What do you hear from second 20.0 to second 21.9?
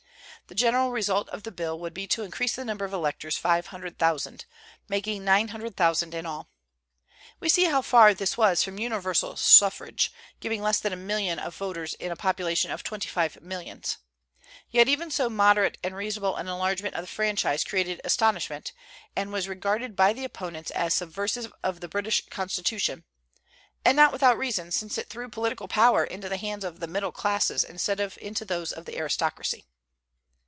the opponents as subversive of the